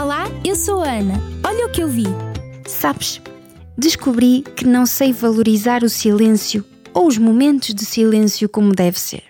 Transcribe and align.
Olá, 0.00 0.24
eu 0.44 0.56
sou 0.56 0.82
a 0.82 0.90
Ana. 0.92 1.14
Olha 1.44 1.66
o 1.66 1.70
que 1.70 1.82
eu 1.82 1.88
vi. 1.88 2.06
Sabes, 2.66 3.20
descobri 3.76 4.42
que 4.56 4.66
não 4.66 4.86
sei 4.86 5.12
valorizar 5.12 5.82
o 5.84 5.88
silêncio 5.88 6.64
ou 6.94 7.06
os 7.06 7.18
momentos 7.18 7.74
de 7.74 7.84
silêncio 7.84 8.48
como 8.48 8.74
deve 8.74 8.98
ser. 8.98 9.24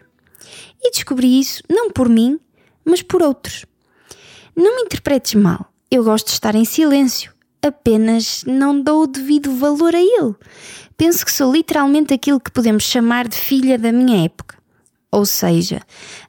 E 0.81 0.91
descobri 0.91 1.39
isso 1.39 1.63
não 1.69 1.91
por 1.91 2.09
mim, 2.09 2.39
mas 2.85 3.03
por 3.03 3.23
outros. 3.23 3.67
Não 4.57 4.77
me 4.77 4.83
interpretes 4.83 5.35
mal, 5.35 5.73
eu 5.91 6.04
gosto 6.04 6.27
de 6.27 6.32
estar 6.32 6.54
em 6.54 6.64
silêncio, 6.64 7.32
apenas 7.62 8.45
não 8.46 8.80
dou 8.80 9.02
o 9.02 9.06
devido 9.06 9.54
valor 9.54 9.95
a 9.95 10.00
ele. 10.00 10.34
Penso 10.96 11.24
que 11.24 11.32
sou 11.32 11.52
literalmente 11.52 12.12
aquilo 12.12 12.40
que 12.40 12.50
podemos 12.50 12.84
chamar 12.84 13.29
de 13.29 13.36
filha 13.36 13.79
da 13.79 13.93
minha 13.93 14.24
época. 14.24 14.56
Ou 15.11 15.27
seja, 15.27 15.82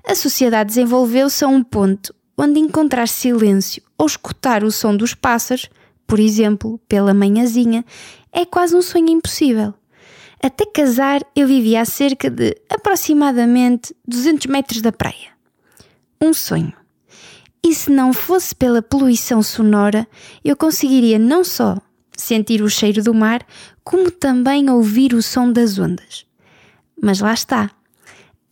a 0.05 0.15
sociedade 0.15 0.69
desenvolveu-se 0.69 1.43
a 1.43 1.47
um 1.47 1.63
ponto 1.63 2.13
onde 2.37 2.59
encontrar 2.59 3.07
silêncio 3.07 3.83
ou 3.97 4.05
escutar 4.05 4.63
o 4.63 4.71
som 4.71 4.95
dos 4.95 5.13
pássaros, 5.13 5.69
por 6.05 6.19
exemplo, 6.19 6.79
pela 6.87 7.13
manhãzinha, 7.13 7.85
é 8.31 8.45
quase 8.45 8.75
um 8.75 8.81
sonho 8.81 9.09
impossível. 9.09 9.73
Até 10.41 10.65
casar, 10.65 11.21
eu 11.35 11.47
vivia 11.47 11.81
a 11.81 11.85
cerca 11.85 12.29
de 12.29 12.55
aproximadamente 12.69 13.95
200 14.05 14.47
metros 14.47 14.81
da 14.81 14.91
praia. 14.91 15.31
Um 16.21 16.33
sonho. 16.33 16.73
E 17.65 17.73
se 17.73 17.89
não 17.89 18.11
fosse 18.11 18.53
pela 18.53 18.81
poluição 18.81 19.41
sonora, 19.41 20.05
eu 20.43 20.57
conseguiria 20.57 21.17
não 21.17 21.45
só 21.45 21.77
sentir 22.17 22.61
o 22.61 22.69
cheiro 22.69 23.01
do 23.01 23.13
mar, 23.13 23.45
como 23.83 24.11
também 24.11 24.69
ouvir 24.69 25.13
o 25.13 25.21
som 25.21 25.49
das 25.49 25.79
ondas. 25.79 26.25
Mas 27.01 27.21
lá 27.21 27.33
está. 27.33 27.71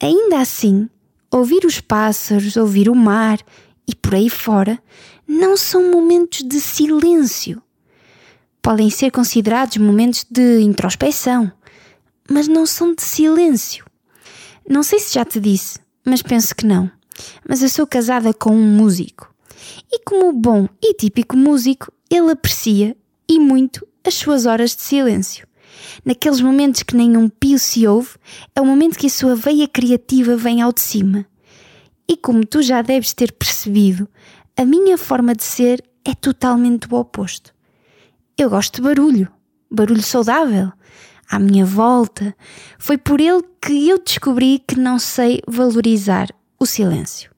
Ainda 0.01 0.39
assim, 0.39 0.89
ouvir 1.29 1.65
os 1.65 1.81
pássaros, 1.81 2.55
ouvir 2.55 2.89
o 2.89 2.95
mar 2.95 3.39
e 3.87 3.95
por 3.95 4.15
aí 4.15 4.29
fora 4.29 4.81
não 5.27 5.55
são 5.55 5.91
momentos 5.91 6.43
de 6.43 6.59
silêncio. 6.59 7.61
Podem 8.61 8.89
ser 8.89 9.11
considerados 9.11 9.77
momentos 9.77 10.25
de 10.29 10.61
introspecção, 10.61 11.51
mas 12.29 12.47
não 12.47 12.65
são 12.65 12.93
de 12.93 13.01
silêncio. 13.01 13.85
Não 14.69 14.83
sei 14.83 14.99
se 14.99 15.13
já 15.13 15.25
te 15.25 15.39
disse, 15.39 15.79
mas 16.05 16.21
penso 16.21 16.55
que 16.55 16.65
não. 16.65 16.89
Mas 17.47 17.61
eu 17.61 17.69
sou 17.69 17.87
casada 17.87 18.33
com 18.33 18.51
um 18.51 18.75
músico. 18.75 19.33
E 19.91 19.99
como 19.99 20.31
bom 20.31 20.67
e 20.81 20.93
típico 20.93 21.35
músico, 21.35 21.91
ele 22.09 22.31
aprecia 22.31 22.95
e 23.27 23.39
muito 23.39 23.87
as 24.03 24.15
suas 24.15 24.45
horas 24.45 24.75
de 24.75 24.81
silêncio. 24.81 25.47
Naqueles 26.05 26.41
momentos 26.41 26.83
que 26.83 26.95
nenhum 26.95 27.29
pio 27.29 27.57
se 27.57 27.87
ouve, 27.87 28.11
é 28.55 28.61
o 28.61 28.65
momento 28.65 28.97
que 28.97 29.07
a 29.07 29.09
sua 29.09 29.35
veia 29.35 29.67
criativa 29.67 30.35
vem 30.35 30.61
ao 30.61 30.71
de 30.71 30.81
cima. 30.81 31.25
E 32.11 32.17
como 32.17 32.45
tu 32.45 32.61
já 32.61 32.81
deves 32.81 33.13
ter 33.13 33.31
percebido, 33.31 34.05
a 34.57 34.65
minha 34.65 34.97
forma 34.97 35.33
de 35.33 35.45
ser 35.45 35.81
é 36.03 36.13
totalmente 36.13 36.85
o 36.91 36.97
oposto. 36.97 37.55
Eu 38.37 38.49
gosto 38.49 38.75
de 38.75 38.81
barulho, 38.81 39.31
barulho 39.71 40.01
saudável, 40.03 40.73
à 41.29 41.39
minha 41.39 41.65
volta. 41.65 42.35
Foi 42.77 42.97
por 42.97 43.21
ele 43.21 43.41
que 43.61 43.87
eu 43.87 43.97
descobri 43.97 44.61
que 44.67 44.77
não 44.77 44.99
sei 44.99 45.41
valorizar 45.47 46.27
o 46.59 46.65
silêncio. 46.65 47.31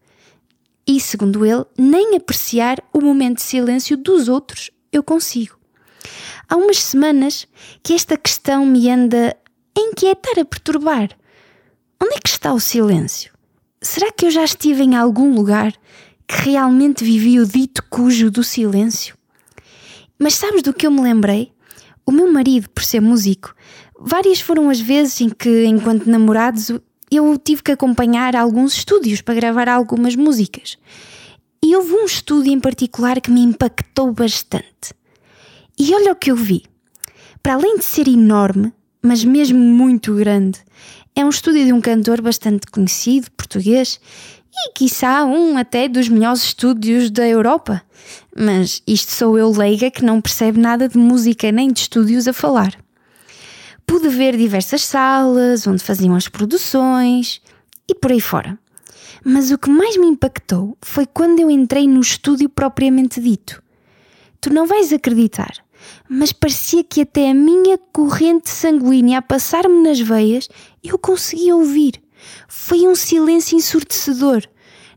E, 0.87 0.99
segundo 0.99 1.45
ele, 1.45 1.65
nem 1.77 2.15
apreciar 2.15 2.83
o 2.91 2.99
momento 2.99 3.35
de 3.35 3.43
silêncio 3.43 3.95
dos 3.95 4.27
outros 4.27 4.71
eu 4.91 5.03
consigo. 5.03 5.55
Há 6.49 6.55
umas 6.55 6.79
semanas 6.79 7.47
que 7.83 7.93
esta 7.93 8.17
questão 8.17 8.65
me 8.65 8.89
anda 8.89 9.37
a 9.77 9.79
inquietar, 9.79 10.39
a 10.39 10.45
perturbar. 10.45 11.09
Onde 12.01 12.15
é 12.15 12.19
que 12.19 12.29
está 12.29 12.51
o 12.51 12.59
silêncio? 12.59 13.32
Será 13.83 14.13
que 14.13 14.25
eu 14.25 14.31
já 14.31 14.45
estive 14.45 14.81
em 14.81 14.95
algum 14.95 15.35
lugar 15.35 15.73
que 16.25 16.49
realmente 16.49 17.03
vivi 17.03 17.37
o 17.37 17.45
dito 17.45 17.83
cujo 17.89 18.31
do 18.31 18.41
silêncio? 18.41 19.13
Mas 20.17 20.35
sabes 20.35 20.63
do 20.63 20.73
que 20.73 20.87
eu 20.87 20.91
me 20.91 21.01
lembrei? 21.01 21.51
O 22.05 22.11
meu 22.11 22.31
marido, 22.31 22.69
por 22.69 22.81
ser 22.81 23.01
músico, 23.01 23.53
várias 23.99 24.39
foram 24.39 24.69
as 24.69 24.79
vezes 24.79 25.19
em 25.19 25.29
que, 25.29 25.65
enquanto 25.65 26.09
namorados, 26.09 26.71
eu 27.11 27.37
tive 27.37 27.61
que 27.61 27.73
acompanhar 27.73 28.37
alguns 28.37 28.73
estúdios 28.73 29.19
para 29.19 29.35
gravar 29.35 29.67
algumas 29.67 30.15
músicas. 30.15 30.77
E 31.61 31.75
houve 31.75 31.91
um 31.91 32.05
estúdio 32.05 32.53
em 32.53 32.61
particular 32.61 33.19
que 33.19 33.31
me 33.31 33.41
impactou 33.41 34.13
bastante. 34.13 34.93
E 35.77 35.93
olha 35.93 36.13
o 36.13 36.15
que 36.15 36.31
eu 36.31 36.37
vi. 36.37 36.63
Para 37.43 37.55
além 37.55 37.77
de 37.77 37.83
ser 37.83 38.07
enorme, 38.07 38.71
mas 39.03 39.23
mesmo 39.25 39.59
muito 39.59 40.15
grande, 40.15 40.59
é 41.13 41.25
um 41.25 41.29
estúdio 41.29 41.65
de 41.65 41.73
um 41.73 41.81
cantor 41.81 42.21
bastante 42.21 42.67
conhecido, 42.67 43.29
português, 43.31 43.99
e 44.55 44.73
quiçá 44.73 45.25
um 45.25 45.57
até 45.57 45.87
dos 45.89 46.07
melhores 46.07 46.43
estúdios 46.43 47.11
da 47.11 47.27
Europa. 47.27 47.81
Mas 48.35 48.81
isto 48.87 49.11
sou 49.11 49.37
eu 49.37 49.51
leiga 49.51 49.91
que 49.91 50.05
não 50.05 50.21
percebe 50.21 50.59
nada 50.59 50.87
de 50.87 50.97
música 50.97 51.51
nem 51.51 51.71
de 51.71 51.81
estúdios 51.81 52.27
a 52.27 52.33
falar. 52.33 52.73
Pude 53.85 54.07
ver 54.07 54.37
diversas 54.37 54.83
salas 54.83 55.67
onde 55.67 55.83
faziam 55.83 56.15
as 56.15 56.27
produções 56.27 57.41
e 57.87 57.93
por 57.93 58.11
aí 58.11 58.21
fora. 58.21 58.57
Mas 59.23 59.51
o 59.51 59.57
que 59.57 59.69
mais 59.69 59.97
me 59.97 60.07
impactou 60.07 60.77
foi 60.81 61.05
quando 61.05 61.39
eu 61.39 61.49
entrei 61.49 61.87
no 61.87 61.99
estúdio 61.99 62.49
propriamente 62.49 63.19
dito. 63.19 63.61
Tu 64.39 64.51
não 64.51 64.65
vais 64.65 64.91
acreditar, 64.91 65.62
mas 66.09 66.31
parecia 66.31 66.83
que 66.83 67.01
até 67.01 67.29
a 67.29 67.33
minha 67.33 67.77
corrente 67.91 68.49
sanguínea 68.49 69.19
a 69.19 69.21
passar-me 69.21 69.81
nas 69.83 69.99
veias 69.99 70.49
eu 70.83 70.97
conseguia 70.97 71.55
ouvir. 71.55 72.01
Foi 72.47 72.87
um 72.87 72.95
silêncio 72.95 73.57
ensurdecedor. 73.57 74.43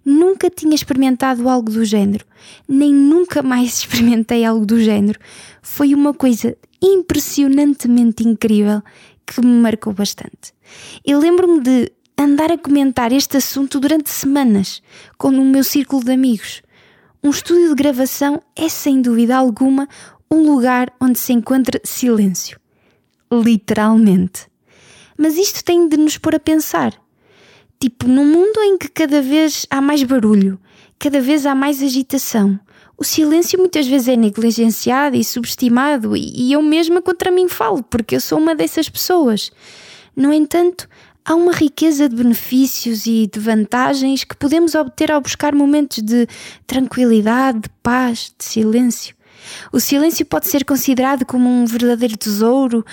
Nunca 0.05 0.49
tinha 0.49 0.75
experimentado 0.75 1.49
algo 1.49 1.71
do 1.71 1.85
género, 1.85 2.25
nem 2.69 2.93
nunca 2.95 3.43
mais 3.43 3.79
experimentei 3.79 4.45
algo 4.45 4.65
do 4.65 4.81
género. 4.81 5.19
Foi 5.61 5.95
uma 5.95 6.15
coisa 6.15 6.57
impressionantemente 6.81 8.27
incrível 8.27 8.83
que 9.27 9.41
me 9.41 9.61
marcou 9.61 9.93
bastante. 9.93 10.55
Eu 11.05 11.19
lembro-me 11.19 11.61
de 11.61 11.93
andar 12.17 12.51
a 12.53 12.59
comentar 12.59 13.13
este 13.13 13.37
assunto 13.37 13.79
durante 13.79 14.09
semanas 14.09 14.83
com 15.19 15.29
o 15.29 15.45
meu 15.45 15.65
círculo 15.65 16.05
de 16.05 16.13
amigos. 16.13 16.63
Um 17.23 17.31
estúdio 17.31 17.71
de 17.71 17.75
gravação 17.75 18.41
é 18.55 18.69
sem 18.69 19.03
dúvida 19.03 19.37
alguma 19.37 19.89
um 20.31 20.51
lugar 20.51 20.93
onde 21.01 21.19
se 21.19 21.33
encontra 21.33 21.81
silêncio. 21.85 22.59
Literalmente. 23.33 24.47
Mas 25.17 25.37
isto 25.37 25.65
tem 25.65 25.89
de 25.89 25.97
nos 25.97 26.19
pôr 26.19 26.35
a 26.35 26.41
pensar. 26.41 26.93
Tipo, 27.81 28.09
num 28.09 28.25
mundo 28.25 28.61
em 28.63 28.79
que 28.79 28.89
cada 28.89 29.21
vez 29.21 29.67
há 29.71 29.81
mais 29.81 30.03
barulho, 30.03 30.59
cada 30.99 31.21
vez 31.21 31.45
há 31.47 31.55
mais 31.55 31.83
agitação, 31.83 32.59
o 32.99 33.05
silêncio 33.05 33.59
muitas 33.59 33.87
vezes 33.87 34.09
é 34.09 34.17
negligenciado 34.17 35.17
e 35.17 35.25
subestimado, 35.25 36.17
e 36.17 36.53
eu 36.53 36.63
mesma 36.63 37.03
contra 37.03 37.31
mim 37.31 37.49
falo, 37.49 37.83
porque 37.83 38.17
eu 38.17 38.21
sou 38.21 38.39
uma 38.39 38.55
dessas 38.55 38.89
pessoas. 38.89 39.51
No 40.15 40.33
entanto, 40.33 40.89
há 41.27 41.35
uma 41.35 41.53
riqueza 41.53 42.09
de 42.09 42.17
benefícios 42.17 43.05
e 43.07 43.27
de 43.27 43.41
vantagens 43.41 44.25
que 44.25 44.37
podemos 44.37 44.75
obter 44.75 45.11
ao 45.11 45.21
buscar 45.21 45.55
momentos 45.55 46.03
de 46.03 46.27
tranquilidade, 46.67 47.61
de 47.61 47.69
paz, 47.83 48.33
de 48.39 48.45
silêncio. 48.45 49.16
O 49.73 49.81
silêncio 49.81 50.25
pode 50.27 50.49
ser 50.49 50.65
considerado 50.65 51.25
como 51.25 51.49
um 51.49 51.65
verdadeiro 51.65 52.17
tesouro, 52.17 52.85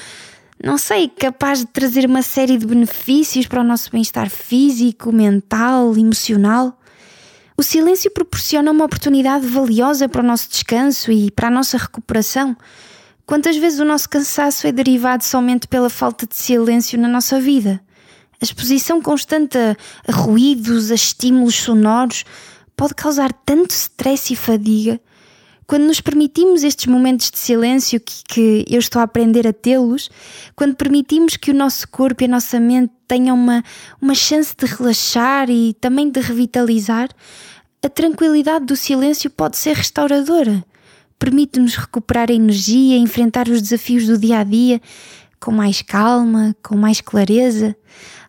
não 0.64 0.78
sei, 0.78 1.10
capaz 1.10 1.60
de 1.60 1.66
trazer 1.66 2.06
uma 2.06 2.22
série 2.22 2.58
de 2.58 2.66
benefícios 2.66 3.48
para 3.48 3.62
o 3.62 3.64
nosso 3.64 3.92
bem-estar 3.92 4.30
físico, 4.30 5.12
mental, 5.12 5.94
emocional. 5.98 6.80
O 7.58 7.62
silêncio 7.62 8.10
proporciona 8.12 8.72
uma 8.72 8.86
oportunidade 8.86 9.46
valiosa 9.46 10.08
para 10.08 10.24
o 10.24 10.26
nosso 10.26 10.50
descanso 10.50 11.12
e 11.12 11.30
para 11.30 11.50
a 11.50 11.52
nossa 11.52 11.78
recuperação. 11.78 12.56
Quantas 13.26 13.58
vezes 13.58 13.80
o 13.80 13.86
nosso 13.86 14.10
cansaço 14.10 14.66
é 14.66 14.72
derivado 14.72 15.24
somente 15.24 15.68
pela 15.68 15.90
falta 15.90 16.26
de 16.26 16.36
silêncio 16.36 17.00
na 17.00 17.08
nossa 17.08 17.40
vida? 17.40 17.82
A 18.42 18.44
exposição 18.44 19.02
constante 19.02 19.58
a, 19.58 20.12
ruídos, 20.12 20.92
a 20.92 20.96
estímulos 20.96 21.56
sonoros, 21.56 22.26
pode 22.76 22.94
causar 22.94 23.32
tanto 23.32 23.72
stress 23.72 24.34
e 24.34 24.36
fadiga. 24.36 25.00
Quando 25.66 25.84
nos 25.84 26.02
permitimos 26.02 26.64
estes 26.64 26.88
momentos 26.88 27.32
de 27.32 27.38
silêncio 27.38 28.00
que, 28.00 28.24
que 28.28 28.66
eu 28.70 28.80
estou 28.80 29.00
a 29.00 29.04
aprender 29.04 29.48
a 29.48 29.54
tê-los, 29.54 30.10
quando 30.56 30.76
permitimos 30.76 31.38
que 31.38 31.52
o 31.52 31.54
nosso 31.54 31.88
corpo 31.88 32.24
e 32.24 32.26
a 32.26 32.30
nossa 32.30 32.60
mente 32.60 32.92
tenham 33.08 33.36
uma, 33.36 33.64
uma 34.02 34.16
chance 34.16 34.54
de 34.58 34.66
relaxar 34.66 35.50
e 35.50 35.74
também 35.76 36.10
de 36.10 36.20
revitalizar, 36.20 37.10
a 37.82 37.90
tranquilidade 37.90 38.66
do 38.66 38.76
silêncio 38.76 39.30
pode 39.30 39.58
ser 39.58 39.76
restauradora. 39.76 40.64
Permite-nos 41.18 41.76
recuperar 41.76 42.30
a 42.30 42.34
energia, 42.34 42.98
enfrentar 42.98 43.48
os 43.48 43.62
desafios 43.62 44.06
do 44.06 44.18
dia 44.18 44.40
a 44.40 44.44
dia 44.44 44.82
com 45.40 45.52
mais 45.52 45.82
calma, 45.82 46.56
com 46.64 46.78
mais 46.78 47.02
clareza. 47.02 47.76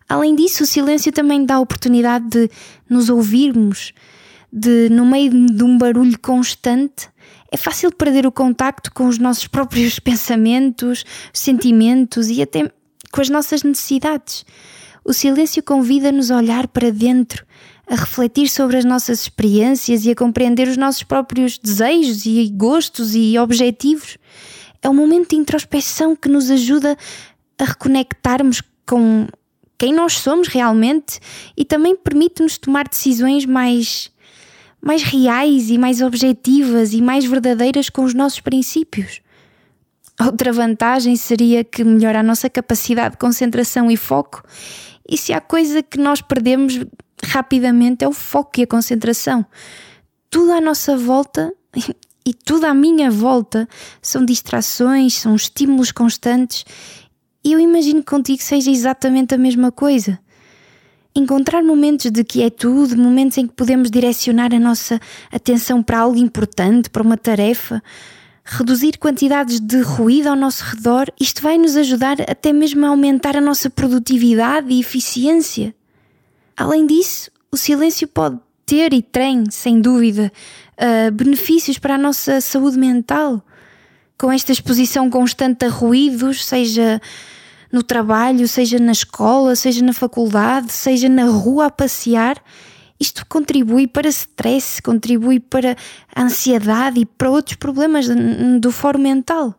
Além 0.07 0.35
disso, 0.35 0.63
o 0.63 0.67
silêncio 0.67 1.11
também 1.13 1.45
dá 1.45 1.55
a 1.55 1.59
oportunidade 1.61 2.27
de 2.27 2.49
nos 2.89 3.09
ouvirmos, 3.09 3.93
de, 4.55 4.87
no 4.89 5.05
meio 5.05 5.47
de 5.47 5.63
um 5.65 5.77
barulho 5.77 6.17
constante, 6.17 7.09
é 7.51 7.57
fácil 7.57 7.91
perder 7.91 8.25
o 8.25 8.31
contacto 8.31 8.89
com 8.93 9.05
os 9.05 9.17
nossos 9.19 9.47
próprios 9.47 9.99
pensamentos, 9.99 11.03
sentimentos 11.33 12.29
e 12.29 12.41
até 12.41 12.71
com 13.11 13.21
as 13.21 13.29
nossas 13.29 13.63
necessidades. 13.63 14.45
O 15.03 15.11
silêncio 15.11 15.61
convida-nos 15.61 16.31
a 16.31 16.37
olhar 16.37 16.69
para 16.69 16.89
dentro, 16.89 17.45
a 17.85 17.95
refletir 17.95 18.49
sobre 18.49 18.77
as 18.77 18.85
nossas 18.85 19.21
experiências 19.21 20.05
e 20.05 20.11
a 20.11 20.15
compreender 20.15 20.69
os 20.69 20.77
nossos 20.77 21.03
próprios 21.03 21.57
desejos 21.57 22.25
e 22.25 22.49
gostos 22.49 23.13
e 23.13 23.37
objetivos. 23.37 24.17
É 24.81 24.89
um 24.89 24.95
momento 24.95 25.31
de 25.31 25.35
introspeção 25.35 26.15
que 26.15 26.29
nos 26.29 26.49
ajuda 26.49 26.97
a 27.59 27.65
reconectarmos 27.65 28.61
com 28.85 29.27
quem 29.77 29.93
nós 29.93 30.13
somos 30.13 30.47
realmente 30.47 31.19
e 31.57 31.65
também 31.65 31.95
permite-nos 31.95 32.57
tomar 32.57 32.87
decisões 32.87 33.45
mais 33.45 34.11
mais 34.85 35.01
reais 35.01 35.71
e 35.71 35.79
mais 35.79 35.99
objetivas 35.99 36.93
e 36.93 37.01
mais 37.01 37.25
verdadeiras 37.25 37.89
com 37.89 38.03
os 38.03 38.13
nossos 38.13 38.39
princípios. 38.39 39.19
Outra 40.21 40.53
vantagem 40.53 41.15
seria 41.15 41.63
que 41.63 41.83
melhora 41.83 42.19
a 42.19 42.23
nossa 42.23 42.47
capacidade 42.51 43.13
de 43.13 43.17
concentração 43.17 43.89
e 43.89 43.97
foco, 43.97 44.43
e 45.09 45.17
se 45.17 45.33
há 45.33 45.41
coisa 45.41 45.81
que 45.81 45.97
nós 45.97 46.21
perdemos 46.21 46.85
rapidamente 47.23 48.05
é 48.05 48.07
o 48.07 48.13
foco 48.13 48.59
e 48.59 48.63
a 48.63 48.67
concentração. 48.67 49.43
Tudo 50.29 50.51
à 50.51 50.61
nossa 50.61 50.95
volta 50.95 51.51
e 52.23 52.31
tudo 52.31 52.65
à 52.65 52.73
minha 52.73 53.09
volta 53.09 53.67
são 54.03 54.23
distrações, 54.23 55.15
são 55.15 55.35
estímulos 55.35 55.91
constantes, 55.91 56.63
e 57.43 57.53
eu 57.53 57.59
imagino 57.59 58.01
que 58.01 58.11
contigo 58.11 58.41
seja 58.41 58.69
exatamente 58.69 59.33
a 59.33 59.37
mesma 59.37 59.71
coisa 59.71 60.19
encontrar 61.15 61.63
momentos 61.63 62.11
de 62.11 62.23
quietude, 62.23 62.95
momentos 62.95 63.37
em 63.37 63.47
que 63.47 63.53
podemos 63.53 63.89
direcionar 63.89 64.53
a 64.53 64.59
nossa 64.59 64.99
atenção 65.31 65.81
para 65.81 65.99
algo 65.99 66.17
importante, 66.17 66.89
para 66.89 67.01
uma 67.01 67.15
tarefa, 67.15 67.81
reduzir 68.43 68.97
quantidades 68.97 69.59
de 69.59 69.81
ruído 69.81 70.27
ao 70.27 70.35
nosso 70.35 70.63
redor, 70.63 71.11
isto 71.19 71.41
vai 71.41 71.57
nos 71.57 71.75
ajudar 71.75 72.17
até 72.29 72.51
mesmo 72.51 72.85
a 72.85 72.89
aumentar 72.89 73.35
a 73.35 73.41
nossa 73.41 73.69
produtividade 73.69 74.71
e 74.71 74.79
eficiência. 74.79 75.73
Além 76.55 76.85
disso, 76.85 77.31
o 77.51 77.57
silêncio 77.57 78.07
pode 78.07 78.37
ter 78.65 78.93
e 78.93 79.01
tem, 79.01 79.49
sem 79.49 79.79
dúvida, 79.79 80.31
uh, 80.77 81.11
benefícios 81.11 81.79
para 81.79 81.95
a 81.95 81.97
nossa 81.97 82.41
saúde 82.41 82.77
mental. 82.77 83.41
Com 84.17 84.31
esta 84.31 84.51
exposição 84.51 85.09
constante 85.09 85.65
a 85.65 85.69
ruídos, 85.69 86.45
seja 86.45 87.01
no 87.75 87.83
trabalho, 87.83 88.47
seja 88.47 88.79
na 88.79 88.93
escola, 88.93 89.53
seja 89.53 89.83
na 89.83 89.91
faculdade, 89.91 90.71
seja 90.71 91.09
na 91.09 91.25
rua 91.25 91.65
a 91.65 91.69
passear, 91.69 92.41
isto 92.97 93.25
contribui 93.27 93.85
para 93.85 94.07
stress, 94.07 94.81
contribui 94.81 95.41
para 95.41 95.75
ansiedade 96.15 97.01
e 97.01 97.05
para 97.05 97.29
outros 97.29 97.57
problemas 97.57 98.07
do 98.61 98.71
foro 98.71 98.97
mental. 98.97 99.53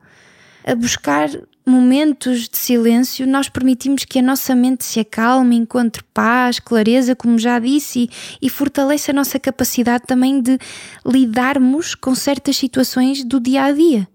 A 0.64 0.74
buscar 0.74 1.28
momentos 1.66 2.48
de 2.48 2.56
silêncio, 2.56 3.26
nós 3.26 3.50
permitimos 3.50 4.06
que 4.06 4.18
a 4.18 4.22
nossa 4.22 4.54
mente 4.54 4.82
se 4.82 4.98
acalme, 4.98 5.54
encontre 5.54 6.02
paz, 6.14 6.58
clareza, 6.58 7.14
como 7.14 7.38
já 7.38 7.58
disse, 7.58 8.04
e, 8.40 8.46
e 8.46 8.48
fortalece 8.48 9.10
a 9.10 9.14
nossa 9.14 9.38
capacidade 9.38 10.04
também 10.06 10.40
de 10.40 10.58
lidarmos 11.04 11.94
com 11.94 12.14
certas 12.14 12.56
situações 12.56 13.22
do 13.22 13.38
dia 13.38 13.64
a 13.64 13.72
dia. 13.72 14.08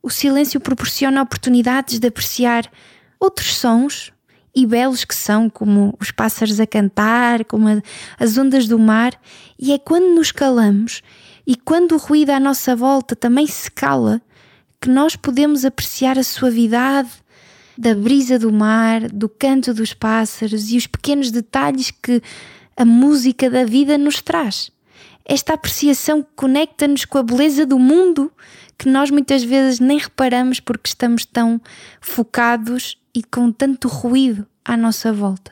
O 0.00 0.10
silêncio 0.10 0.60
proporciona 0.60 1.20
oportunidades 1.20 1.98
de 1.98 2.06
apreciar 2.06 2.70
outros 3.18 3.56
sons 3.56 4.12
e 4.54 4.64
belos 4.64 5.04
que 5.04 5.14
são, 5.14 5.50
como 5.50 5.94
os 6.00 6.10
pássaros 6.10 6.58
a 6.58 6.66
cantar, 6.66 7.44
como 7.44 7.68
a, 7.68 7.82
as 8.18 8.38
ondas 8.38 8.66
do 8.66 8.78
mar, 8.78 9.12
e 9.58 9.72
é 9.72 9.78
quando 9.78 10.14
nos 10.14 10.32
calamos 10.32 11.02
e 11.46 11.54
quando 11.54 11.92
o 11.92 11.98
ruído 11.98 12.30
à 12.30 12.40
nossa 12.40 12.74
volta 12.74 13.14
também 13.14 13.46
se 13.46 13.70
cala 13.70 14.20
que 14.80 14.88
nós 14.88 15.14
podemos 15.14 15.64
apreciar 15.64 16.18
a 16.18 16.22
suavidade 16.22 17.10
da 17.76 17.94
brisa 17.94 18.38
do 18.38 18.52
mar, 18.52 19.08
do 19.08 19.28
canto 19.28 19.74
dos 19.74 19.92
pássaros 19.92 20.70
e 20.70 20.76
os 20.76 20.86
pequenos 20.86 21.30
detalhes 21.30 21.90
que 21.90 22.22
a 22.76 22.84
música 22.84 23.50
da 23.50 23.64
vida 23.64 23.98
nos 23.98 24.22
traz. 24.22 24.70
Esta 25.24 25.54
apreciação 25.54 26.24
conecta-nos 26.34 27.04
com 27.04 27.18
a 27.18 27.22
beleza 27.22 27.66
do 27.66 27.78
mundo 27.78 28.30
que 28.78 28.88
nós 28.88 29.10
muitas 29.10 29.42
vezes 29.42 29.80
nem 29.80 29.98
reparamos 29.98 30.60
porque 30.60 30.88
estamos 30.88 31.24
tão 31.24 31.60
focados 32.00 32.96
e 33.16 33.22
com 33.22 33.50
tanto 33.50 33.88
ruído 33.88 34.46
à 34.62 34.76
nossa 34.76 35.10
volta. 35.10 35.50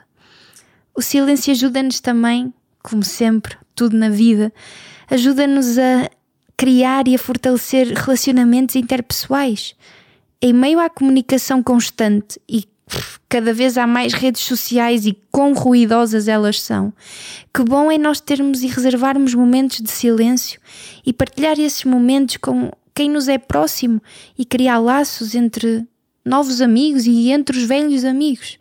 O 0.95 1.01
silêncio 1.01 1.51
ajuda-nos 1.51 1.99
também, 1.99 2.53
como 2.83 3.03
sempre, 3.03 3.57
tudo 3.75 3.97
na 3.97 4.11
vida, 4.11 4.53
ajuda-nos 5.11 5.79
a 5.79 6.11
criar 6.59 7.09
e 7.09 7.15
a 7.15 7.19
fortalecer 7.19 7.87
relacionamentos 7.95 8.77
interpessoais. 8.77 9.75
Em 10.43 10.53
meio 10.53 10.79
à 10.79 10.91
comunicação 10.91 11.63
constante 11.63 12.39
e 12.47 12.69
cada 13.31 13.55
vez 13.55 13.79
há 13.79 13.87
mais 13.87 14.13
redes 14.13 14.43
sociais 14.43 15.07
e 15.07 15.19
quão 15.33 15.55
ruidosas 15.55 16.29
elas 16.29 16.61
são. 16.61 16.93
Que 17.53 17.63
bom 17.63 17.91
é 17.91 17.97
nós 17.97 18.21
termos 18.21 18.63
e 18.63 18.67
reservarmos 18.67 19.35
momentos 19.35 19.81
de 19.81 19.91
silêncio 19.91 20.61
e 21.05 21.15
partilhar 21.15 21.59
esses 21.59 21.85
momentos 21.85 22.37
com 22.37 22.71
quem 22.95 23.09
nos 23.09 23.27
é 23.27 23.39
próximo 23.39 24.03
e 24.39 24.45
criar 24.45 24.79
laços 24.79 25.35
entre 25.35 25.89
novos 26.25 26.61
amigos 26.61 27.07
e 27.07 27.31
entre 27.31 27.57
os 27.57 27.65
velhos 27.65 28.05
amigos. 28.05 28.59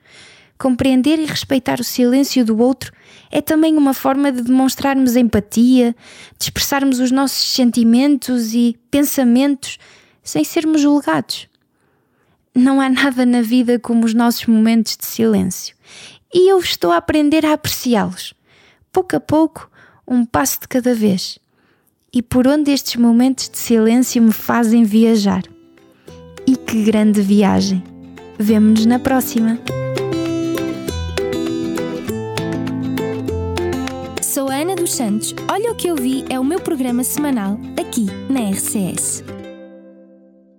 Compreender 0.57 1.19
e 1.19 1.25
respeitar 1.25 1.79
o 1.79 1.83
silêncio 1.83 2.45
do 2.45 2.57
outro 2.59 2.91
é 3.31 3.41
também 3.41 3.75
uma 3.75 3.93
forma 3.93 4.31
de 4.31 4.41
demonstrarmos 4.41 5.15
empatia, 5.15 5.95
de 6.37 6.43
expressarmos 6.45 6.99
os 6.99 7.11
nossos 7.11 7.53
sentimentos 7.53 8.53
e 8.53 8.77
pensamentos 8.91 9.77
sem 10.21 10.43
sermos 10.43 10.81
julgados. 10.81 11.47
Não 12.55 12.79
há 12.79 12.87
nada 12.87 13.25
na 13.25 13.41
vida 13.41 13.79
como 13.79 14.05
os 14.05 14.13
nossos 14.13 14.45
momentos 14.45 14.95
de 14.95 15.05
silêncio 15.05 15.75
e 16.33 16.49
eu 16.49 16.57
estou 16.57 16.91
a 16.91 16.97
aprender 16.97 17.45
a 17.45 17.53
apreciá-los, 17.53 18.33
pouco 18.91 19.15
a 19.15 19.19
pouco, 19.19 19.69
um 20.07 20.25
passo 20.25 20.61
de 20.61 20.67
cada 20.67 20.95
vez. 20.95 21.37
E 22.11 22.21
por 22.21 22.47
onde 22.47 22.71
estes 22.71 22.95
momentos 22.95 23.49
de 23.49 23.57
silêncio 23.57 24.21
me 24.21 24.31
fazem 24.31 24.83
viajar. 24.83 25.43
Que 26.73 26.81
grande 26.81 27.21
viagem! 27.21 27.83
Vemo-nos 28.39 28.87
na 28.87 28.97
próxima! 28.97 29.59
Sou 34.19 34.49
a 34.49 34.55
Ana 34.55 34.75
dos 34.75 34.91
Santos. 34.95 35.35
Olha 35.47 35.71
o 35.71 35.75
que 35.75 35.87
eu 35.87 35.95
vi 35.95 36.25
é 36.31 36.39
o 36.39 36.43
meu 36.43 36.59
programa 36.59 37.03
semanal 37.03 37.59
aqui 37.79 38.07
na 38.27 38.49
RCS. 38.49 39.23